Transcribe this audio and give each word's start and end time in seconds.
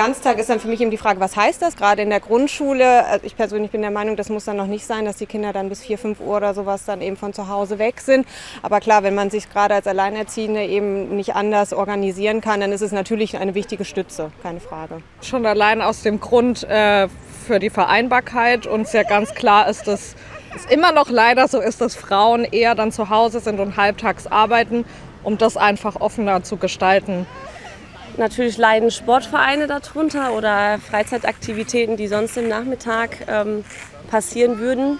Ganztag 0.00 0.38
ist 0.38 0.48
dann 0.48 0.60
für 0.60 0.68
mich 0.68 0.80
eben 0.80 0.90
die 0.90 0.96
Frage, 0.96 1.20
was 1.20 1.36
heißt 1.36 1.60
das? 1.60 1.76
Gerade 1.76 2.00
in 2.00 2.08
der 2.08 2.20
Grundschule. 2.20 3.04
Also 3.04 3.26
ich 3.26 3.36
persönlich 3.36 3.70
bin 3.70 3.82
der 3.82 3.90
Meinung, 3.90 4.16
das 4.16 4.30
muss 4.30 4.46
dann 4.46 4.56
noch 4.56 4.66
nicht 4.66 4.86
sein, 4.86 5.04
dass 5.04 5.16
die 5.16 5.26
Kinder 5.26 5.52
dann 5.52 5.68
bis 5.68 5.82
4, 5.82 5.98
5 5.98 6.20
Uhr 6.20 6.38
oder 6.38 6.54
sowas 6.54 6.86
dann 6.86 7.02
eben 7.02 7.18
von 7.18 7.34
zu 7.34 7.48
Hause 7.48 7.78
weg 7.78 8.00
sind. 8.00 8.26
Aber 8.62 8.80
klar, 8.80 9.02
wenn 9.02 9.14
man 9.14 9.28
sich 9.28 9.50
gerade 9.50 9.74
als 9.74 9.86
Alleinerziehende 9.86 10.64
eben 10.64 11.14
nicht 11.16 11.36
anders 11.36 11.74
organisieren 11.74 12.40
kann, 12.40 12.60
dann 12.60 12.72
ist 12.72 12.80
es 12.80 12.92
natürlich 12.92 13.36
eine 13.36 13.54
wichtige 13.54 13.84
Stütze, 13.84 14.32
keine 14.42 14.60
Frage. 14.60 15.02
Schon 15.20 15.44
allein 15.44 15.82
aus 15.82 16.00
dem 16.00 16.18
Grund 16.18 16.64
äh, 16.64 17.08
für 17.46 17.58
die 17.58 17.68
Vereinbarkeit. 17.68 18.66
Uns 18.66 18.94
ja 18.94 19.02
ganz 19.02 19.34
klar 19.34 19.68
ist, 19.68 19.86
dass 19.86 20.16
es 20.56 20.64
immer 20.70 20.92
noch 20.92 21.10
leider 21.10 21.46
so 21.46 21.60
ist, 21.60 21.82
dass 21.82 21.94
Frauen 21.94 22.44
eher 22.44 22.74
dann 22.74 22.90
zu 22.90 23.10
Hause 23.10 23.40
sind 23.40 23.60
und 23.60 23.76
halbtags 23.76 24.26
arbeiten, 24.26 24.86
um 25.24 25.36
das 25.36 25.58
einfach 25.58 25.96
offener 25.96 26.42
zu 26.42 26.56
gestalten. 26.56 27.26
Natürlich 28.20 28.58
leiden 28.58 28.90
Sportvereine 28.90 29.66
darunter 29.66 30.34
oder 30.34 30.78
Freizeitaktivitäten, 30.78 31.96
die 31.96 32.06
sonst 32.06 32.36
im 32.36 32.48
Nachmittag 32.48 33.16
ähm, 33.26 33.64
passieren 34.10 34.58
würden. 34.58 34.98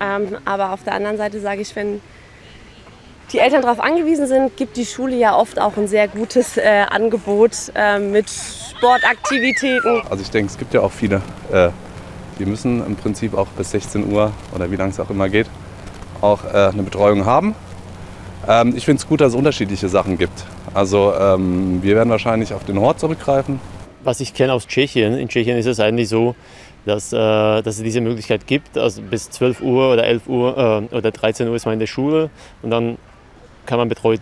Ähm, 0.00 0.38
aber 0.44 0.70
auf 0.70 0.84
der 0.84 0.94
anderen 0.94 1.16
Seite 1.16 1.40
sage 1.40 1.60
ich, 1.60 1.74
wenn 1.74 2.00
die 3.32 3.40
Eltern 3.40 3.62
darauf 3.62 3.80
angewiesen 3.80 4.28
sind, 4.28 4.56
gibt 4.56 4.76
die 4.76 4.86
Schule 4.86 5.16
ja 5.16 5.36
oft 5.36 5.60
auch 5.60 5.76
ein 5.76 5.88
sehr 5.88 6.06
gutes 6.06 6.56
äh, 6.56 6.86
Angebot 6.88 7.72
äh, 7.74 7.98
mit 7.98 8.30
Sportaktivitäten. 8.30 10.02
Also 10.08 10.22
ich 10.22 10.30
denke, 10.30 10.52
es 10.52 10.56
gibt 10.56 10.72
ja 10.72 10.82
auch 10.82 10.92
viele, 10.92 11.22
äh, 11.50 11.70
die 12.38 12.46
müssen 12.46 12.86
im 12.86 12.94
Prinzip 12.94 13.34
auch 13.34 13.48
bis 13.48 13.72
16 13.72 14.08
Uhr 14.08 14.32
oder 14.54 14.70
wie 14.70 14.76
lange 14.76 14.92
es 14.92 15.00
auch 15.00 15.10
immer 15.10 15.28
geht, 15.28 15.48
auch 16.20 16.44
äh, 16.44 16.68
eine 16.68 16.84
Betreuung 16.84 17.24
haben. 17.24 17.56
Ähm, 18.48 18.74
ich 18.76 18.84
finde 18.84 19.00
es 19.00 19.06
gut, 19.06 19.20
dass 19.20 19.28
es 19.28 19.34
unterschiedliche 19.34 19.88
Sachen 19.88 20.18
gibt. 20.18 20.44
Also 20.74 21.12
ähm, 21.18 21.82
wir 21.82 21.94
werden 21.94 22.10
wahrscheinlich 22.10 22.54
auf 22.54 22.64
den 22.64 22.78
Hort 22.80 23.00
zurückgreifen. 23.00 23.60
Was 24.02 24.20
ich 24.20 24.32
kenne 24.32 24.52
aus 24.52 24.66
Tschechien, 24.66 25.18
in 25.18 25.28
Tschechien 25.28 25.58
ist 25.58 25.66
es 25.66 25.78
eigentlich 25.78 26.08
so, 26.08 26.34
dass, 26.86 27.12
äh, 27.12 27.16
dass 27.16 27.76
es 27.76 27.82
diese 27.82 28.00
Möglichkeit 28.00 28.46
gibt. 28.46 28.78
Also 28.78 29.02
bis 29.02 29.30
12 29.30 29.60
Uhr 29.60 29.92
oder 29.92 30.04
11 30.04 30.26
Uhr 30.26 30.88
äh, 30.92 30.94
oder 30.94 31.10
13 31.10 31.48
Uhr 31.48 31.56
ist 31.56 31.66
man 31.66 31.74
in 31.74 31.80
der 31.80 31.86
Schule 31.86 32.30
und 32.62 32.70
dann 32.70 32.96
kann 33.66 33.78
man 33.78 33.88
betreut 33.88 34.20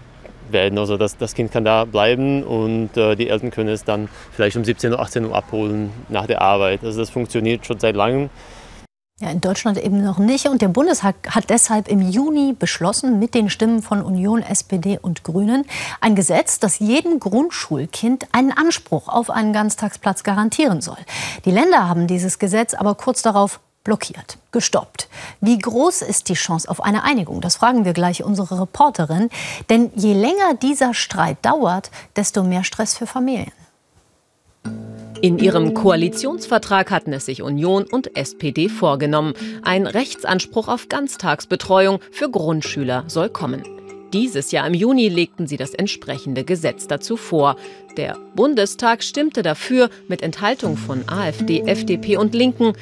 werden. 0.50 0.78
Also 0.78 0.96
das, 0.96 1.16
das 1.16 1.34
Kind 1.34 1.52
kann 1.52 1.64
da 1.64 1.84
bleiben 1.84 2.42
und 2.42 2.96
äh, 2.96 3.14
die 3.14 3.28
Eltern 3.28 3.50
können 3.50 3.68
es 3.68 3.84
dann 3.84 4.08
vielleicht 4.32 4.56
um 4.56 4.64
17 4.64 4.92
oder 4.92 5.02
18 5.02 5.26
Uhr 5.26 5.36
abholen 5.36 5.90
nach 6.08 6.26
der 6.26 6.42
Arbeit. 6.42 6.82
Also 6.82 6.98
das 6.98 7.10
funktioniert 7.10 7.66
schon 7.66 7.78
seit 7.78 7.94
langem. 7.94 8.30
Ja, 9.20 9.30
in 9.30 9.40
Deutschland 9.40 9.78
eben 9.78 10.04
noch 10.04 10.18
nicht. 10.18 10.46
Und 10.46 10.62
der 10.62 10.68
Bundestag 10.68 11.16
hat 11.34 11.50
deshalb 11.50 11.88
im 11.88 12.00
Juni 12.00 12.54
beschlossen, 12.56 13.18
mit 13.18 13.34
den 13.34 13.50
Stimmen 13.50 13.82
von 13.82 14.00
Union, 14.00 14.42
SPD 14.42 14.96
und 14.96 15.24
Grünen, 15.24 15.64
ein 16.00 16.14
Gesetz, 16.14 16.60
das 16.60 16.78
jedem 16.78 17.18
Grundschulkind 17.18 18.28
einen 18.30 18.52
Anspruch 18.52 19.08
auf 19.08 19.30
einen 19.30 19.52
Ganztagsplatz 19.52 20.22
garantieren 20.22 20.80
soll. 20.80 20.98
Die 21.44 21.50
Länder 21.50 21.88
haben 21.88 22.06
dieses 22.06 22.38
Gesetz 22.38 22.74
aber 22.74 22.94
kurz 22.94 23.22
darauf 23.22 23.58
blockiert, 23.82 24.38
gestoppt. 24.52 25.08
Wie 25.40 25.58
groß 25.58 26.02
ist 26.02 26.28
die 26.28 26.34
Chance 26.34 26.68
auf 26.68 26.80
eine 26.80 27.02
Einigung? 27.02 27.40
Das 27.40 27.56
fragen 27.56 27.84
wir 27.84 27.94
gleich 27.94 28.22
unsere 28.22 28.60
Reporterin. 28.60 29.30
Denn 29.68 29.90
je 29.96 30.12
länger 30.12 30.54
dieser 30.62 30.94
Streit 30.94 31.38
dauert, 31.42 31.90
desto 32.14 32.44
mehr 32.44 32.62
Stress 32.62 32.96
für 32.96 33.06
Familien. 33.06 33.50
In 35.20 35.38
ihrem 35.38 35.74
Koalitionsvertrag 35.74 36.92
hatten 36.92 37.12
es 37.12 37.26
sich 37.26 37.42
Union 37.42 37.84
und 37.84 38.16
SPD 38.16 38.68
vorgenommen. 38.68 39.34
Ein 39.62 39.88
Rechtsanspruch 39.88 40.68
auf 40.68 40.88
Ganztagsbetreuung 40.88 41.98
für 42.12 42.30
Grundschüler 42.30 43.02
soll 43.08 43.28
kommen. 43.28 43.64
Dieses 44.12 44.52
Jahr 44.52 44.66
im 44.68 44.74
Juni 44.74 45.08
legten 45.08 45.48
sie 45.48 45.56
das 45.56 45.74
entsprechende 45.74 46.44
Gesetz 46.44 46.86
dazu 46.86 47.16
vor. 47.16 47.56
Der 47.96 48.16
Bundestag 48.36 49.02
stimmte 49.02 49.42
dafür 49.42 49.90
mit 50.06 50.22
Enthaltung 50.22 50.76
von 50.76 51.02
AfD, 51.08 51.62
FDP 51.62 52.16
und 52.16 52.32
Linken. 52.32 52.74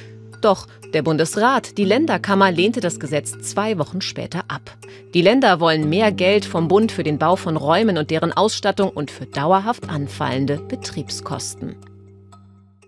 Doch 0.42 0.67
der 0.92 1.03
Bundesrat, 1.03 1.79
die 1.79 1.84
Länderkammer, 1.84 2.53
lehnte 2.53 2.81
das 2.81 3.01
Gesetz 3.01 3.33
zwei 3.41 3.79
Wochen 3.79 4.03
später 4.03 4.45
ab. 4.48 4.77
Die 5.14 5.23
Länder 5.23 5.58
wollen 5.58 5.89
mehr 5.89 6.13
Geld 6.13 6.45
vom 6.45 6.68
Bund 6.68 6.92
für 6.92 7.03
den 7.03 7.18
Bau 7.18 7.36
von 7.36 7.57
Räumen 7.57 7.97
und 7.97 8.11
deren 8.11 8.35
Ausstattung 8.35 8.91
und 8.91 9.11
für 9.11 9.24
dauerhaft 9.24 9.89
anfallende 9.89 10.58
Betriebskosten. 10.58 11.77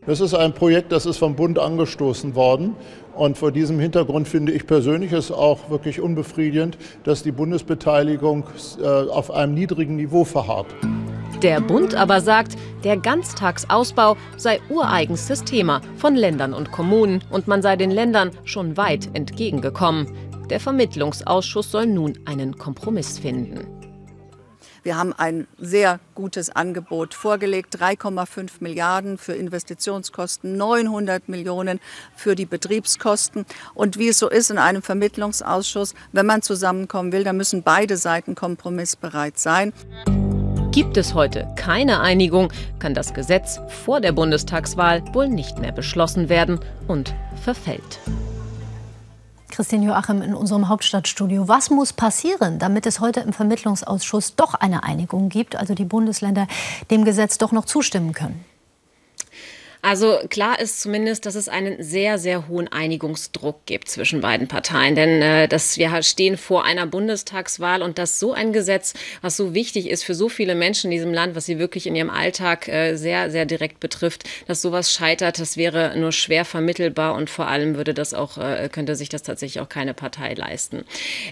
Das 0.08 0.20
ist 0.20 0.32
ein 0.32 0.54
Projekt, 0.54 0.90
das 0.90 1.04
ist 1.04 1.18
vom 1.18 1.36
Bund 1.36 1.58
angestoßen 1.58 2.34
worden. 2.34 2.74
Und 3.14 3.36
vor 3.36 3.52
diesem 3.52 3.78
Hintergrund 3.78 4.26
finde 4.26 4.52
ich 4.52 4.66
persönlich 4.66 5.12
es 5.12 5.30
auch 5.30 5.68
wirklich 5.68 6.00
unbefriedigend, 6.00 6.78
dass 7.04 7.22
die 7.22 7.30
Bundesbeteiligung 7.30 8.44
äh, 8.82 8.86
auf 8.86 9.30
einem 9.30 9.52
niedrigen 9.52 9.96
Niveau 9.96 10.24
verharrt. 10.24 10.68
Der 11.42 11.60
Bund 11.60 11.94
aber 11.94 12.22
sagt, 12.22 12.56
der 12.84 12.96
Ganztagsausbau 12.96 14.16
sei 14.38 14.60
ureigenstes 14.70 15.44
Thema 15.44 15.82
von 15.98 16.14
Ländern 16.14 16.54
und 16.54 16.72
Kommunen 16.72 17.22
und 17.30 17.46
man 17.46 17.60
sei 17.60 17.76
den 17.76 17.90
Ländern 17.90 18.30
schon 18.44 18.78
weit 18.78 19.10
entgegengekommen. 19.12 20.08
Der 20.48 20.58
Vermittlungsausschuss 20.58 21.70
soll 21.70 21.86
nun 21.86 22.14
einen 22.24 22.56
Kompromiss 22.56 23.18
finden. 23.18 23.77
Wir 24.82 24.96
haben 24.96 25.12
ein 25.12 25.46
sehr 25.58 26.00
gutes 26.14 26.50
Angebot 26.50 27.14
vorgelegt, 27.14 27.80
3,5 27.80 28.50
Milliarden 28.60 29.18
für 29.18 29.34
Investitionskosten, 29.34 30.56
900 30.56 31.28
Millionen 31.28 31.80
für 32.16 32.34
die 32.34 32.46
Betriebskosten. 32.46 33.46
Und 33.74 33.98
wie 33.98 34.08
es 34.08 34.18
so 34.18 34.28
ist 34.28 34.50
in 34.50 34.58
einem 34.58 34.82
Vermittlungsausschuss, 34.82 35.94
wenn 36.12 36.26
man 36.26 36.42
zusammenkommen 36.42 37.12
will, 37.12 37.24
dann 37.24 37.36
müssen 37.36 37.62
beide 37.62 37.96
Seiten 37.96 38.34
kompromissbereit 38.34 39.38
sein. 39.38 39.72
Gibt 40.70 40.96
es 40.96 41.14
heute 41.14 41.48
keine 41.56 42.00
Einigung, 42.00 42.52
kann 42.78 42.94
das 42.94 43.12
Gesetz 43.12 43.60
vor 43.84 44.00
der 44.00 44.12
Bundestagswahl 44.12 45.02
wohl 45.12 45.28
nicht 45.28 45.58
mehr 45.58 45.72
beschlossen 45.72 46.28
werden 46.28 46.60
und 46.86 47.14
verfällt. 47.42 47.98
Christine 49.50 49.86
Joachim 49.86 50.22
in 50.22 50.34
unserem 50.34 50.68
Hauptstadtstudio. 50.68 51.48
Was 51.48 51.70
muss 51.70 51.92
passieren, 51.92 52.58
damit 52.58 52.86
es 52.86 53.00
heute 53.00 53.20
im 53.20 53.32
Vermittlungsausschuss 53.32 54.36
doch 54.36 54.54
eine 54.54 54.84
Einigung 54.84 55.28
gibt, 55.28 55.56
also 55.56 55.74
die 55.74 55.84
Bundesländer 55.84 56.46
dem 56.90 57.04
Gesetz 57.04 57.38
doch 57.38 57.52
noch 57.52 57.64
zustimmen 57.64 58.12
können? 58.12 58.44
Also 59.80 60.18
klar 60.28 60.58
ist 60.58 60.80
zumindest, 60.80 61.24
dass 61.24 61.36
es 61.36 61.48
einen 61.48 61.82
sehr, 61.82 62.18
sehr 62.18 62.48
hohen 62.48 62.68
Einigungsdruck 62.68 63.64
gibt 63.66 63.88
zwischen 63.88 64.20
beiden 64.20 64.48
Parteien. 64.48 64.94
Denn 64.94 65.22
äh, 65.22 65.48
dass 65.48 65.78
wir 65.78 66.02
stehen 66.02 66.36
vor 66.36 66.64
einer 66.64 66.86
Bundestagswahl 66.86 67.82
und 67.82 67.98
dass 67.98 68.18
so 68.18 68.32
ein 68.32 68.52
Gesetz, 68.52 68.94
was 69.22 69.36
so 69.36 69.54
wichtig 69.54 69.88
ist 69.88 70.02
für 70.02 70.14
so 70.14 70.28
viele 70.28 70.54
Menschen 70.54 70.90
in 70.90 70.96
diesem 70.96 71.14
Land, 71.14 71.36
was 71.36 71.46
sie 71.46 71.58
wirklich 71.58 71.86
in 71.86 71.94
ihrem 71.94 72.10
Alltag 72.10 72.66
äh, 72.68 72.96
sehr, 72.96 73.30
sehr 73.30 73.46
direkt 73.46 73.78
betrifft, 73.78 74.24
dass 74.46 74.62
sowas 74.62 74.92
scheitert, 74.92 75.38
das 75.38 75.56
wäre 75.56 75.96
nur 75.96 76.12
schwer 76.12 76.44
vermittelbar 76.44 77.14
und 77.14 77.30
vor 77.30 77.46
allem 77.46 77.76
würde 77.76 77.94
das 77.94 78.14
auch, 78.14 78.36
äh, 78.38 78.68
könnte 78.70 78.96
sich 78.96 79.08
das 79.08 79.22
tatsächlich 79.22 79.60
auch 79.60 79.68
keine 79.68 79.94
Partei 79.94 80.34
leisten. 80.34 80.84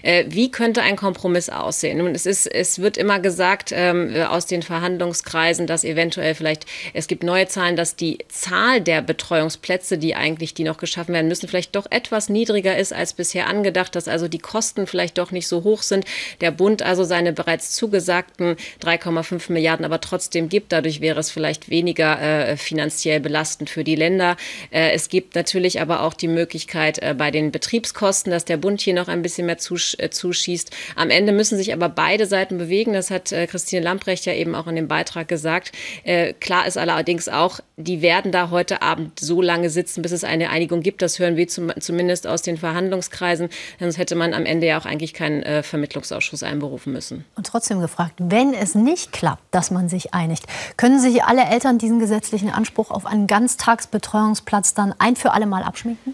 Äh, 0.03 0.25
wie 0.29 0.51
könnte 0.51 0.81
ein 0.81 0.95
Kompromiss 0.95 1.49
aussehen? 1.49 1.97
Nun, 1.97 2.15
es 2.15 2.25
ist, 2.25 2.47
es 2.47 2.79
wird 2.79 2.97
immer 2.97 3.19
gesagt 3.19 3.71
ähm, 3.73 4.15
aus 4.29 4.45
den 4.45 4.61
Verhandlungskreisen, 4.61 5.67
dass 5.67 5.83
eventuell 5.83 6.33
vielleicht, 6.33 6.65
es 6.93 7.07
gibt 7.07 7.23
neue 7.23 7.47
Zahlen, 7.47 7.75
dass 7.75 7.95
die 7.95 8.19
Zahl 8.41 8.81
der 8.81 9.01
Betreuungsplätze, 9.01 9.97
die 9.97 10.15
eigentlich, 10.15 10.53
die 10.53 10.63
noch 10.63 10.77
geschaffen 10.77 11.13
werden 11.13 11.27
müssen, 11.27 11.47
vielleicht 11.47 11.75
doch 11.75 11.87
etwas 11.89 12.29
niedriger 12.29 12.77
ist 12.77 12.93
als 12.93 13.13
bisher 13.13 13.47
angedacht, 13.47 13.95
dass 13.95 14.07
also 14.07 14.27
die 14.27 14.39
Kosten 14.39 14.87
vielleicht 14.87 15.17
doch 15.17 15.31
nicht 15.31 15.47
so 15.47 15.63
hoch 15.63 15.81
sind. 15.81 16.05
Der 16.41 16.51
Bund 16.51 16.81
also 16.81 17.03
seine 17.03 17.33
bereits 17.33 17.71
zugesagten 17.71 18.55
3,5 18.81 19.51
Milliarden 19.51 19.85
aber 19.85 20.01
trotzdem 20.01 20.49
gibt. 20.49 20.71
Dadurch 20.71 21.01
wäre 21.01 21.19
es 21.19 21.31
vielleicht 21.31 21.69
weniger 21.69 22.21
äh, 22.21 22.57
finanziell 22.57 23.19
belastend 23.19 23.69
für 23.69 23.83
die 23.83 23.95
Länder. 23.95 24.37
Äh, 24.71 24.91
es 24.91 25.09
gibt 25.09 25.35
natürlich 25.35 25.81
aber 25.81 26.03
auch 26.03 26.13
die 26.13 26.27
Möglichkeit 26.27 26.99
äh, 27.01 27.15
bei 27.17 27.31
den 27.31 27.51
Betriebskosten, 27.51 28.31
dass 28.31 28.45
der 28.45 28.57
Bund 28.57 28.81
hier 28.81 28.93
noch 28.93 29.07
ein 29.07 29.21
bisschen 29.21 29.45
mehr 29.45 29.57
zusch 29.57 29.95
äh, 29.99 30.09
zuschießt. 30.09 30.71
Am 30.95 31.09
Ende 31.09 31.31
müssen 31.31 31.57
sich 31.57 31.73
aber 31.73 31.89
beide 31.89 32.25
Seiten 32.25 32.57
bewegen. 32.57 32.93
Das 32.93 33.11
hat 33.11 33.31
äh, 33.31 33.47
Christine 33.47 33.83
Lamprecht 33.83 34.25
ja 34.25 34.33
eben 34.33 34.55
auch 34.55 34.67
in 34.67 34.75
dem 34.75 34.87
Beitrag 34.87 35.27
gesagt. 35.27 35.71
Äh, 36.03 36.33
klar 36.33 36.67
ist 36.67 36.77
allerdings 36.77 37.27
auch, 37.29 37.59
die 37.77 38.01
werden 38.01 38.26
werden 38.27 38.31
da 38.31 38.49
heute 38.51 38.81
Abend 38.81 39.19
so 39.19 39.41
lange 39.41 39.69
sitzen, 39.69 40.01
bis 40.01 40.11
es 40.11 40.23
eine 40.23 40.49
Einigung 40.49 40.81
gibt. 40.81 41.01
Das 41.01 41.19
hören 41.19 41.37
wir 41.37 41.47
zum, 41.47 41.71
zumindest 41.79 42.27
aus 42.27 42.41
den 42.41 42.57
Verhandlungskreisen. 42.57 43.49
Sonst 43.79 43.97
hätte 43.97 44.15
man 44.15 44.33
am 44.33 44.45
Ende 44.45 44.67
ja 44.67 44.79
auch 44.79 44.85
eigentlich 44.85 45.13
keinen 45.13 45.43
äh, 45.43 45.63
Vermittlungsausschuss 45.63 46.43
einberufen 46.43 46.93
müssen. 46.93 47.25
Und 47.35 47.47
trotzdem 47.47 47.79
gefragt, 47.79 48.15
wenn 48.17 48.53
es 48.53 48.75
nicht 48.75 49.13
klappt, 49.13 49.43
dass 49.51 49.71
man 49.71 49.87
sich 49.89 50.13
einigt, 50.13 50.45
können 50.75 50.99
sich 50.99 51.23
alle 51.23 51.45
Eltern 51.45 51.77
diesen 51.77 51.99
gesetzlichen 51.99 52.49
Anspruch 52.49 52.91
auf 52.91 53.05
einen 53.05 53.27
Ganztagsbetreuungsplatz 53.27 54.73
dann 54.73 54.93
ein 54.99 55.15
für 55.15 55.31
alle 55.31 55.45
Mal 55.45 55.63
abschminken? 55.63 56.13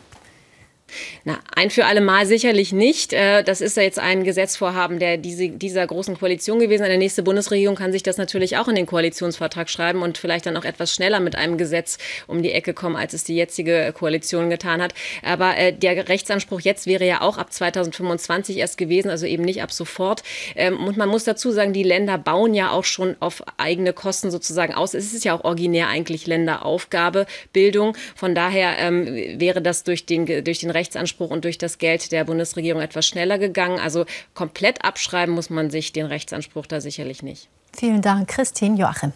Na, 1.24 1.40
ein 1.56 1.70
für 1.70 1.86
alle 1.86 2.02
Mal 2.02 2.26
sicherlich 2.26 2.74
nicht. 2.74 3.14
Äh, 3.14 3.44
das 3.44 3.62
ist 3.62 3.78
ja 3.78 3.84
jetzt 3.84 4.00
ein 4.00 4.24
Gesetzvorhaben 4.24 5.00
der 5.00 5.18
diese, 5.18 5.50
dieser 5.50 5.86
großen 5.86 6.18
Koalition 6.18 6.60
gewesen. 6.60 6.84
Eine 6.84 6.98
nächste 6.98 7.24
Bundesregierung 7.24 7.76
kann 7.76 7.92
sich 7.92 8.04
das 8.04 8.18
natürlich 8.18 8.58
auch 8.58 8.68
in 8.68 8.76
den 8.76 8.86
Koalitionsvertrag 8.86 9.70
schreiben 9.70 10.02
und 10.02 10.18
vielleicht 10.18 10.46
dann 10.46 10.58
auch 10.58 10.66
etwas 10.66 10.94
schneller 10.94 11.20
mit 11.20 11.36
einem 11.36 11.58
Gesetz 11.58 11.98
um 12.28 12.42
die 12.42 12.52
Ecke 12.52 12.74
kommen, 12.74 12.96
als 12.96 13.14
es 13.14 13.24
die 13.24 13.36
jetzige 13.36 13.94
Koalition 13.98 14.50
getan 14.50 14.82
hat. 14.82 14.94
Aber 15.24 15.58
äh, 15.58 15.74
der 15.74 16.08
Rechtsanspruch 16.10 16.62
jetzt 16.62 16.88
wäre 16.88 17.06
ja 17.06 17.22
auch 17.22 17.38
ab 17.38 17.52
2025 17.52 18.58
erst 18.58 18.78
gewesen, 18.78 19.10
also 19.10 19.26
eben 19.26 19.44
nicht 19.44 19.62
ab 19.62 19.72
sofort. 19.72 20.24
Ähm, 20.56 20.86
und 20.86 20.98
man 20.98 21.10
muss 21.10 21.24
dazu 21.24 21.52
sagen, 21.52 21.74
die 21.74 21.84
Länder 21.84 22.18
bauen 22.18 22.54
ja 22.54 22.72
auch 22.72 22.84
schon 22.84 23.16
auf 23.20 23.44
eigene 23.58 23.94
Kosten 23.94 24.32
sozusagen 24.32 24.74
aus. 24.74 24.94
Es 24.94 25.14
ist 25.14 25.26
ja 25.26 25.34
auch 25.34 25.44
originär 25.44 25.88
eigentlich 25.88 26.28
Länderaufgabe, 26.28 27.26
Bildung. 27.52 27.96
Von 28.16 28.36
daher 28.36 28.78
ähm, 28.80 29.40
wäre 29.40 29.62
das 29.62 29.84
durch 29.84 30.06
den, 30.06 30.26
durch 30.44 30.60
den 30.60 30.72
Rechtsanspruch 30.84 31.30
und 31.30 31.46
durch 31.46 31.58
das 31.58 31.78
Geld 31.78 32.12
der 32.12 32.26
Bundesregierung 32.26 32.82
etwas 32.82 33.08
schneller 33.08 33.38
gegangen. 33.38 33.80
Also 33.80 34.06
komplett 34.34 34.84
abschreiben 34.84 35.34
muss 35.34 35.50
man 35.50 35.70
sich 35.70 35.94
den 35.94 36.06
Rechtsanspruch 36.06 36.66
da 36.66 36.82
sicherlich 36.82 37.24
nicht. 37.24 37.48
Vielen 37.74 38.02
Dank, 38.02 38.28
Christine 38.28 38.78
Joachim. 38.78 39.14